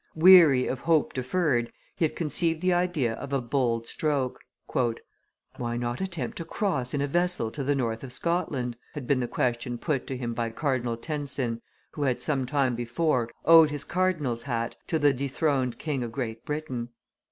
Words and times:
Weary 0.15 0.65
of 0.65 0.79
hope 0.79 1.13
deferred, 1.13 1.71
he 1.95 2.05
had 2.05 2.15
conceived 2.15 2.61
the 2.61 2.73
idea 2.73 3.13
of 3.13 3.31
a 3.31 3.39
bold 3.39 3.87
stroke. 3.87 4.39
"Why 5.57 5.77
not 5.77 6.01
attempt 6.01 6.37
to 6.37 6.43
cross 6.43 6.95
in 6.95 7.01
a 7.01 7.07
vessel 7.07 7.51
to 7.51 7.63
the 7.63 7.75
north 7.75 8.03
of 8.03 8.11
Scotland?" 8.11 8.77
had 8.95 9.05
been 9.05 9.19
the 9.19 9.27
question 9.27 9.77
put 9.77 10.07
to 10.07 10.17
him 10.17 10.33
by 10.33 10.49
Cardinal 10.49 10.97
Tencin, 10.97 11.61
who 11.91 12.01
had, 12.01 12.19
some 12.23 12.47
time 12.47 12.73
before, 12.75 13.29
owed 13.45 13.69
his 13.69 13.83
cardinal's 13.83 14.41
hat 14.41 14.75
to 14.87 14.97
the 14.97 15.13
dethroned 15.13 15.77
King 15.77 16.01
of 16.03 16.11
Great 16.11 16.45
Britain. 16.45 16.89